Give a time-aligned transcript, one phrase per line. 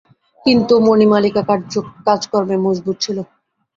[0.45, 1.41] কিন্তু মণিমালিকা
[2.07, 3.17] কাজকর্মে মজবুত ছিল।